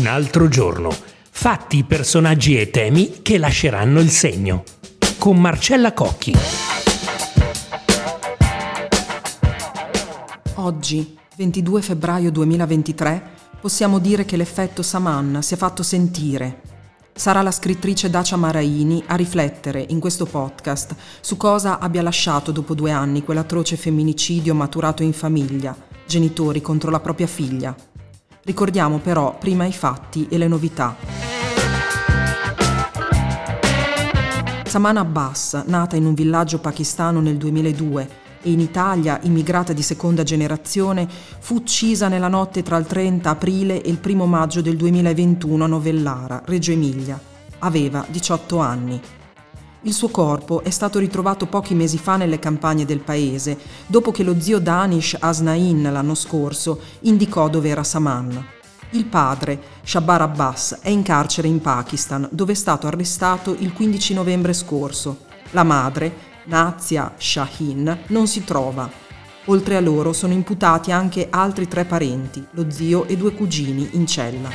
Un 0.00 0.06
altro 0.06 0.48
giorno. 0.48 0.88
Fatti, 1.30 1.84
personaggi 1.84 2.58
e 2.58 2.70
temi 2.70 3.20
che 3.20 3.36
lasceranno 3.36 4.00
il 4.00 4.08
segno. 4.08 4.64
Con 5.18 5.38
Marcella 5.38 5.92
Cocchi. 5.92 6.34
Oggi, 10.54 11.18
22 11.36 11.82
febbraio 11.82 12.30
2023, 12.30 13.22
possiamo 13.60 13.98
dire 13.98 14.24
che 14.24 14.38
l'effetto 14.38 14.80
Saman 14.80 15.42
si 15.42 15.52
è 15.52 15.58
fatto 15.58 15.82
sentire. 15.82 16.62
Sarà 17.12 17.42
la 17.42 17.50
scrittrice 17.50 18.08
Dacia 18.08 18.36
Maraini 18.36 19.04
a 19.06 19.16
riflettere 19.16 19.84
in 19.90 20.00
questo 20.00 20.24
podcast 20.24 20.96
su 21.20 21.36
cosa 21.36 21.78
abbia 21.78 22.00
lasciato 22.00 22.52
dopo 22.52 22.72
due 22.72 22.90
anni 22.90 23.22
quell'atroce 23.22 23.76
femminicidio 23.76 24.54
maturato 24.54 25.02
in 25.02 25.12
famiglia, 25.12 25.76
genitori 26.06 26.62
contro 26.62 26.90
la 26.90 27.00
propria 27.00 27.26
figlia. 27.26 27.76
Ricordiamo 28.42 28.98
però 28.98 29.36
prima 29.38 29.66
i 29.66 29.72
fatti 29.72 30.26
e 30.30 30.38
le 30.38 30.48
novità. 30.48 30.96
Saman 34.64 34.96
Abbas, 34.96 35.64
nata 35.66 35.96
in 35.96 36.06
un 36.06 36.14
villaggio 36.14 36.58
pakistano 36.58 37.20
nel 37.20 37.36
2002, 37.36 38.08
e 38.42 38.50
in 38.50 38.60
Italia 38.60 39.18
immigrata 39.22 39.72
di 39.72 39.82
seconda 39.82 40.22
generazione, 40.22 41.06
fu 41.08 41.56
uccisa 41.56 42.08
nella 42.08 42.28
notte 42.28 42.62
tra 42.62 42.78
il 42.78 42.86
30 42.86 43.28
aprile 43.28 43.82
e 43.82 43.90
il 43.90 43.98
1 44.02 44.26
maggio 44.26 44.62
del 44.62 44.76
2021 44.76 45.64
a 45.64 45.66
Novellara, 45.66 46.42
Reggio 46.46 46.72
Emilia. 46.72 47.20
Aveva 47.58 48.06
18 48.08 48.58
anni. 48.58 49.00
Il 49.82 49.94
suo 49.94 50.08
corpo 50.08 50.62
è 50.62 50.68
stato 50.68 50.98
ritrovato 50.98 51.46
pochi 51.46 51.74
mesi 51.74 51.96
fa 51.96 52.16
nelle 52.16 52.38
campagne 52.38 52.84
del 52.84 53.00
paese, 53.00 53.56
dopo 53.86 54.10
che 54.10 54.22
lo 54.22 54.38
zio 54.38 54.58
Danish 54.58 55.16
Asnain 55.18 55.82
l'anno 55.90 56.14
scorso 56.14 56.80
indicò 57.00 57.48
dove 57.48 57.70
era 57.70 57.82
Saman. 57.82 58.46
Il 58.90 59.06
padre, 59.06 59.58
Shabbar 59.82 60.20
Abbas, 60.20 60.80
è 60.82 60.90
in 60.90 61.02
carcere 61.02 61.48
in 61.48 61.62
Pakistan, 61.62 62.28
dove 62.30 62.52
è 62.52 62.56
stato 62.56 62.88
arrestato 62.88 63.56
il 63.58 63.72
15 63.72 64.12
novembre 64.12 64.52
scorso. 64.52 65.20
La 65.52 65.62
madre, 65.62 66.28
Nazia 66.44 67.14
Shahin, 67.16 68.00
non 68.08 68.26
si 68.26 68.44
trova. 68.44 68.90
Oltre 69.46 69.76
a 69.76 69.80
loro 69.80 70.12
sono 70.12 70.34
imputati 70.34 70.92
anche 70.92 71.28
altri 71.30 71.66
tre 71.66 71.86
parenti, 71.86 72.44
lo 72.50 72.70
zio 72.70 73.06
e 73.06 73.16
due 73.16 73.32
cugini 73.32 73.88
in 73.92 74.06
cella. 74.06 74.50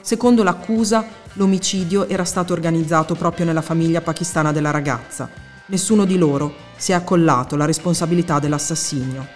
Secondo 0.00 0.44
l'accusa, 0.44 1.22
l'omicidio 1.34 2.08
era 2.08 2.24
stato 2.24 2.52
organizzato 2.52 3.14
proprio 3.14 3.44
nella 3.44 3.62
famiglia 3.62 4.00
pakistana 4.00 4.52
della 4.52 4.70
ragazza. 4.70 5.28
Nessuno 5.66 6.04
di 6.04 6.18
loro 6.18 6.54
si 6.76 6.92
è 6.92 6.94
accollato 6.94 7.56
la 7.56 7.64
responsabilità 7.64 8.38
dell'assassinio. 8.38 9.26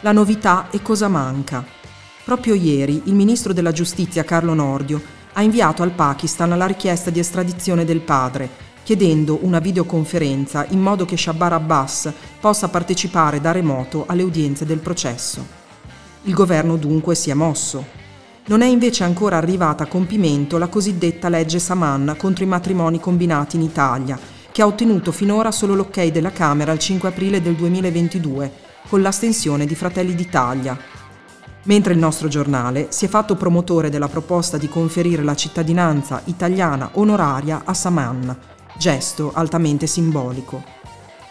La 0.00 0.12
novità 0.12 0.68
è 0.70 0.80
cosa 0.82 1.08
manca. 1.08 1.64
Proprio 2.24 2.54
ieri 2.54 3.02
il 3.04 3.14
ministro 3.14 3.52
della 3.52 3.72
giustizia 3.72 4.24
Carlo 4.24 4.54
Nordio 4.54 5.00
ha 5.32 5.42
inviato 5.42 5.82
al 5.82 5.92
Pakistan 5.92 6.56
la 6.56 6.66
richiesta 6.66 7.10
di 7.10 7.18
estradizione 7.18 7.84
del 7.84 8.00
padre, 8.00 8.48
chiedendo 8.82 9.38
una 9.42 9.58
videoconferenza 9.58 10.66
in 10.70 10.80
modo 10.80 11.04
che 11.04 11.16
Shabbar 11.16 11.52
Abbas 11.52 12.12
possa 12.40 12.68
partecipare 12.68 13.40
da 13.40 13.52
remoto 13.52 14.04
alle 14.06 14.22
udienze 14.22 14.64
del 14.64 14.78
processo. 14.78 15.58
Il 16.22 16.34
governo 16.34 16.76
dunque 16.76 17.14
si 17.14 17.30
è 17.30 17.34
mosso. 17.34 17.99
Non 18.50 18.62
è 18.62 18.66
invece 18.66 19.04
ancora 19.04 19.36
arrivata 19.36 19.84
a 19.84 19.86
compimento 19.86 20.58
la 20.58 20.66
cosiddetta 20.66 21.28
legge 21.28 21.60
Saman 21.60 22.16
contro 22.18 22.42
i 22.42 22.48
matrimoni 22.48 22.98
combinati 22.98 23.54
in 23.54 23.62
Italia, 23.62 24.18
che 24.50 24.60
ha 24.60 24.66
ottenuto 24.66 25.12
finora 25.12 25.52
solo 25.52 25.76
l'ok 25.76 26.06
della 26.06 26.32
Camera 26.32 26.72
il 26.72 26.80
5 26.80 27.10
aprile 27.10 27.40
del 27.40 27.54
2022, 27.54 28.52
con 28.88 29.02
l'astensione 29.02 29.66
di 29.66 29.76
Fratelli 29.76 30.16
d'Italia. 30.16 30.76
Mentre 31.66 31.92
il 31.92 32.00
nostro 32.00 32.26
giornale 32.26 32.88
si 32.90 33.04
è 33.04 33.08
fatto 33.08 33.36
promotore 33.36 33.88
della 33.88 34.08
proposta 34.08 34.58
di 34.58 34.68
conferire 34.68 35.22
la 35.22 35.36
cittadinanza 35.36 36.20
italiana 36.24 36.90
onoraria 36.94 37.62
a 37.64 37.72
Saman, 37.72 38.36
gesto 38.76 39.30
altamente 39.32 39.86
simbolico. 39.86 40.64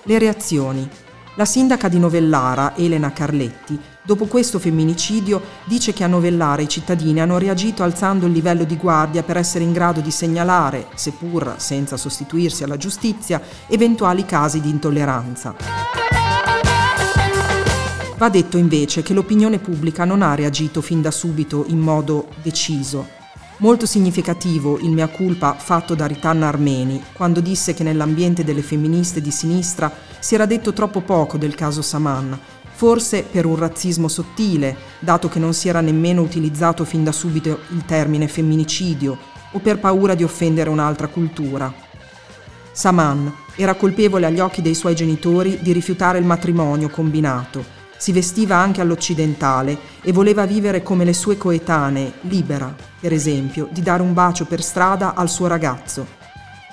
Le 0.03 0.19
reazioni. 0.19 0.89
La 1.35 1.45
sindaca 1.45 1.89
di 1.89 1.99
Novellara, 1.99 2.77
Elena 2.77 3.11
Carletti, 3.11 3.77
dopo 4.03 4.25
questo 4.25 4.59
femminicidio, 4.59 5.41
dice 5.65 5.93
che 5.93 6.03
a 6.03 6.07
Novellara 6.07 6.61
i 6.61 6.67
cittadini 6.67 7.21
hanno 7.21 7.37
reagito 7.37 7.83
alzando 7.83 8.25
il 8.25 8.31
livello 8.31 8.63
di 8.63 8.75
guardia 8.77 9.23
per 9.23 9.37
essere 9.37 9.63
in 9.63 9.71
grado 9.71 10.01
di 10.01 10.11
segnalare, 10.11 10.87
seppur 10.95 11.55
senza 11.57 11.97
sostituirsi 11.97 12.63
alla 12.63 12.77
giustizia, 12.77 13.41
eventuali 13.67 14.25
casi 14.25 14.61
di 14.61 14.69
intolleranza. 14.69 15.55
Va 18.17 18.29
detto 18.29 18.57
invece 18.57 19.01
che 19.01 19.13
l'opinione 19.13 19.59
pubblica 19.59 20.03
non 20.03 20.21
ha 20.21 20.35
reagito 20.35 20.81
fin 20.81 21.01
da 21.01 21.11
subito 21.11 21.63
in 21.67 21.79
modo 21.79 22.27
deciso 22.41 23.17
Molto 23.61 23.85
significativo 23.85 24.79
il 24.79 24.91
mea 24.91 25.09
culpa 25.09 25.53
fatto 25.53 25.93
da 25.93 26.05
Ritanna 26.05 26.47
Armeni 26.47 27.03
quando 27.11 27.41
disse 27.41 27.73
che 27.73 27.83
nell'ambiente 27.83 28.45
delle 28.45 28.61
femministe 28.61 29.19
di 29.19 29.31
sinistra 29.31 29.91
si 30.17 30.33
era 30.33 30.45
detto 30.45 30.71
troppo 30.71 31.01
poco 31.01 31.37
del 31.37 31.55
caso 31.55 31.81
Saman, 31.81 32.39
forse 32.79 33.23
per 33.23 33.45
un 33.45 33.57
razzismo 33.57 34.07
sottile, 34.07 34.73
dato 34.99 35.27
che 35.27 35.37
non 35.37 35.53
si 35.53 35.67
era 35.67 35.81
nemmeno 35.81 36.21
utilizzato 36.21 36.85
fin 36.85 37.03
da 37.03 37.11
subito 37.11 37.59
il 37.71 37.83
termine 37.83 38.29
femminicidio, 38.29 39.17
o 39.51 39.59
per 39.59 39.79
paura 39.79 40.15
di 40.15 40.23
offendere 40.23 40.69
un'altra 40.69 41.07
cultura. 41.07 41.73
Saman 42.71 43.33
era 43.57 43.73
colpevole 43.73 44.27
agli 44.27 44.39
occhi 44.39 44.61
dei 44.61 44.75
suoi 44.75 44.95
genitori 44.95 45.59
di 45.61 45.73
rifiutare 45.73 46.19
il 46.19 46.25
matrimonio 46.25 46.87
combinato 46.87 47.77
si 47.97 48.13
vestiva 48.13 48.55
anche 48.55 48.79
all'occidentale 48.79 49.77
e 50.01 50.13
voleva 50.13 50.45
vivere 50.45 50.81
come 50.81 51.03
le 51.03 51.11
sue 51.11 51.35
coetanee, 51.35 52.13
libera, 52.21 52.73
per 52.97 53.11
esempio, 53.11 53.67
di 53.71 53.81
dare 53.81 54.01
un 54.01 54.13
bacio 54.13 54.45
per 54.45 54.61
strada 54.63 55.15
al 55.15 55.27
suo 55.27 55.47
ragazzo. 55.47 56.18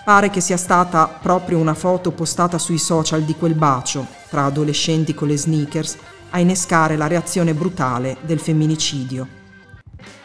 Pare 0.06 0.30
che 0.30 0.40
sia 0.40 0.56
stata 0.56 1.08
proprio 1.20 1.58
una 1.58 1.74
foto 1.74 2.12
postata 2.12 2.58
sui 2.58 2.78
social 2.78 3.24
di 3.24 3.34
quel 3.34 3.54
bacio, 3.54 4.06
tra 4.30 4.44
adolescenti 4.44 5.14
con 5.14 5.26
le 5.26 5.36
sneakers, 5.36 5.96
a 6.30 6.38
innescare 6.38 6.96
la 6.96 7.08
reazione 7.08 7.54
brutale 7.54 8.16
del 8.20 8.38
femminicidio. 8.38 9.26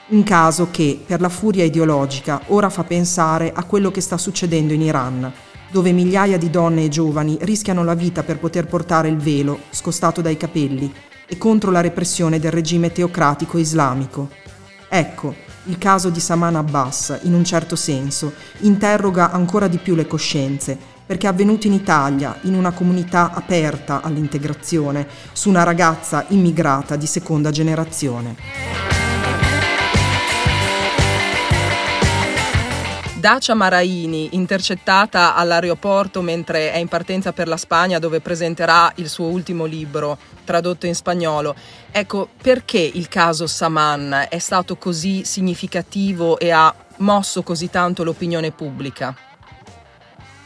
Un 0.09 0.21
caso 0.21 0.67
che, 0.69 1.01
per 1.03 1.19
la 1.19 1.29
furia 1.29 1.63
ideologica, 1.63 2.43
ora 2.49 2.69
fa 2.69 2.83
pensare 2.83 3.51
a 3.51 3.63
quello 3.63 3.89
che 3.89 4.01
sta 4.01 4.19
succedendo 4.19 4.71
in 4.73 4.81
Iran, 4.83 5.33
dove 5.71 5.91
migliaia 5.91 6.37
di 6.37 6.51
donne 6.51 6.83
e 6.83 6.89
giovani 6.89 7.39
rischiano 7.41 7.83
la 7.83 7.95
vita 7.95 8.21
per 8.21 8.37
poter 8.37 8.67
portare 8.67 9.07
il 9.07 9.17
velo, 9.17 9.61
scostato 9.71 10.21
dai 10.21 10.37
capelli, 10.37 10.93
e 11.25 11.39
contro 11.39 11.71
la 11.71 11.81
repressione 11.81 12.37
del 12.37 12.51
regime 12.51 12.91
teocratico 12.91 13.57
islamico. 13.57 14.29
Ecco, 14.87 15.49
il 15.65 15.77
caso 15.77 16.09
di 16.09 16.19
Saman 16.19 16.55
Abbas, 16.55 17.19
in 17.23 17.33
un 17.33 17.43
certo 17.43 17.75
senso, 17.75 18.33
interroga 18.59 19.31
ancora 19.31 19.67
di 19.67 19.77
più 19.77 19.95
le 19.95 20.07
coscienze, 20.07 20.77
perché 21.05 21.27
è 21.27 21.29
avvenuto 21.29 21.67
in 21.67 21.73
Italia, 21.73 22.37
in 22.43 22.55
una 22.55 22.71
comunità 22.71 23.31
aperta 23.33 24.01
all'integrazione, 24.01 25.07
su 25.33 25.49
una 25.49 25.63
ragazza 25.63 26.25
immigrata 26.29 26.95
di 26.95 27.05
seconda 27.05 27.51
generazione. 27.51 28.90
Dacia 33.21 33.53
Maraini, 33.53 34.29
intercettata 34.31 35.35
all'aeroporto 35.35 36.23
mentre 36.23 36.71
è 36.71 36.77
in 36.77 36.87
partenza 36.87 37.31
per 37.31 37.47
la 37.47 37.55
Spagna 37.55 37.99
dove 37.99 38.19
presenterà 38.19 38.91
il 38.95 39.09
suo 39.09 39.27
ultimo 39.27 39.65
libro 39.65 40.17
tradotto 40.43 40.87
in 40.87 40.95
spagnolo. 40.95 41.53
Ecco, 41.91 42.29
perché 42.41 42.79
il 42.79 43.07
caso 43.09 43.45
Saman 43.45 44.25
è 44.27 44.39
stato 44.39 44.75
così 44.75 45.23
significativo 45.23 46.39
e 46.39 46.49
ha 46.49 46.73
mosso 46.97 47.43
così 47.43 47.69
tanto 47.69 48.03
l'opinione 48.03 48.49
pubblica? 48.49 49.15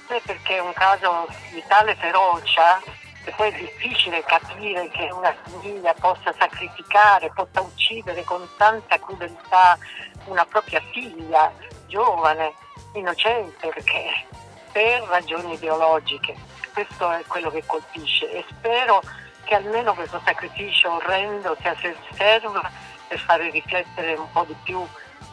Beh, 0.09 0.21
perché 0.25 0.57
è 0.57 0.59
un 0.59 0.73
caso 0.73 1.27
di 1.53 1.63
tale 1.69 1.95
ferocia 1.95 2.81
che 3.23 3.33
poi 3.37 3.51
è 3.53 3.57
difficile 3.57 4.21
capire 4.25 4.89
che 4.89 5.09
una 5.13 5.33
famiglia 5.43 5.93
possa 5.93 6.35
sacrificare, 6.37 7.31
possa 7.33 7.61
uccidere 7.61 8.25
con 8.25 8.45
tanta 8.57 8.99
crudeltà 8.99 9.77
una 10.25 10.45
propria 10.45 10.81
figlia 10.91 11.53
giovane 11.95 12.53
innocente 12.91 13.69
perché 13.69 14.25
per 14.73 15.01
ragioni 15.03 15.53
ideologiche. 15.53 16.35
Questo 16.73 17.09
è 17.09 17.23
quello 17.25 17.49
che 17.49 17.63
colpisce 17.65 18.29
e 18.29 18.43
spero 18.49 19.01
che 19.45 19.55
almeno 19.55 19.93
questo 19.93 20.19
sacrificio 20.25 20.95
orrendo 20.95 21.55
sia 21.61 21.73
serva 22.11 22.69
per 23.07 23.17
fare 23.19 23.49
riflettere 23.49 24.15
un 24.15 24.29
po' 24.29 24.43
di 24.45 24.55
più 24.63 24.85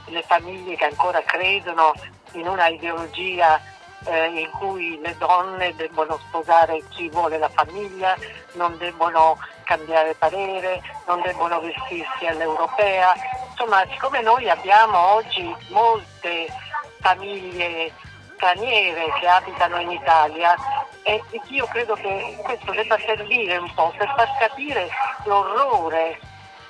le 0.07 0.23
famiglie 0.23 0.77
che 0.77 0.85
ancora 0.85 1.21
credono 1.23 1.95
in 2.35 2.47
una 2.47 2.69
ideologia 2.69 3.61
eh, 4.05 4.27
in 4.27 4.51
cui 4.51 5.01
le 5.01 5.17
donne 5.19 5.75
debbono 5.75 6.19
sposare 6.29 6.81
chi 6.91 7.09
vuole 7.09 7.39
la 7.39 7.49
famiglia, 7.49 8.17
non 8.53 8.79
debbono 8.79 9.37
cambiare 9.65 10.15
parere, 10.15 10.81
non 11.07 11.21
debbono 11.23 11.61
vestirsi 11.61 12.27
all'europea. 12.27 13.15
Insomma, 13.53 13.85
siccome 13.91 14.21
noi 14.23 14.49
abbiamo 14.49 14.99
oggi 15.15 15.55
molte 15.69 16.47
famiglie 17.01 17.93
straniere 18.35 19.13
che 19.21 19.29
abitano 19.29 19.79
in 19.79 19.93
Italia 19.93 20.55
e 21.03 21.23
io 21.49 21.67
credo 21.67 21.95
che 21.95 22.39
questo 22.43 22.73
debba 22.73 22.99
servire 22.99 23.57
un 23.57 23.73
po' 23.75 23.93
per 23.97 24.13
far 24.17 24.37
capire 24.39 24.89
l'orrore 25.25 26.19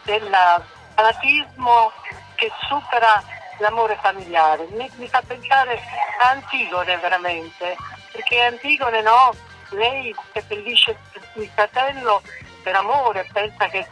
della 0.03 0.63
fanatismo 0.95 1.93
che 2.35 2.51
supera 2.69 3.23
l'amore 3.59 3.97
familiare. 4.03 4.67
Mi, 4.73 4.91
mi 4.97 5.09
fa 5.09 5.23
pensare 5.27 5.81
a 6.21 6.31
Antigone 6.31 6.97
veramente, 6.99 7.77
perché 8.11 8.43
Antigone 8.43 9.01
no, 9.03 9.33
lei 9.71 10.15
seppellisce 10.33 10.99
il 11.35 11.49
fratello 11.55 12.23
per 12.63 12.75
amore, 12.75 13.27
pensa 13.33 13.67
che 13.69 13.87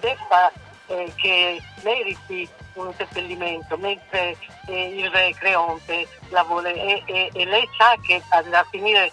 debba, 0.00 0.50
eh, 0.86 1.12
che 1.16 1.62
meriti 1.82 2.48
un 2.74 2.92
seppellimento, 2.94 3.76
mentre 3.76 4.36
eh, 4.66 4.88
il 4.88 5.10
re 5.10 5.34
Creonte 5.38 6.08
la 6.28 6.42
vuole 6.42 6.74
e, 6.74 7.02
e, 7.06 7.30
e 7.32 7.44
lei 7.44 7.68
sa 7.76 7.94
che 8.02 8.22
andrà 8.30 8.60
a 8.60 8.66
finire 8.70 9.10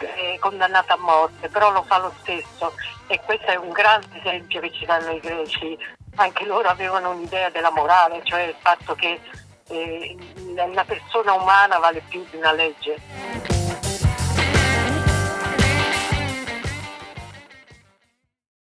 eh, 0.00 0.38
condannata 0.40 0.94
a 0.94 0.98
morte, 0.98 1.48
però 1.48 1.70
lo 1.70 1.82
fa 1.82 1.98
lo 1.98 2.12
stesso 2.20 2.72
e 3.06 3.20
questo 3.24 3.46
è 3.46 3.56
un 3.56 3.70
grande 3.70 4.18
esempio 4.18 4.60
che 4.60 4.72
ci 4.72 4.86
danno 4.86 5.10
i 5.10 5.20
greci. 5.20 5.78
Anche 6.16 6.44
loro 6.44 6.68
avevano 6.68 7.10
un'idea 7.10 7.50
della 7.50 7.70
morale, 7.70 8.20
cioè 8.24 8.42
il 8.42 8.56
fatto 8.58 8.94
che 8.94 9.20
eh, 9.68 10.16
una 10.36 10.84
persona 10.84 11.34
umana 11.34 11.78
vale 11.78 12.02
più 12.08 12.24
di 12.30 12.36
una 12.36 12.52
legge. 12.52 13.59